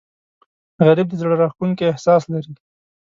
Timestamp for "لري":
2.33-2.53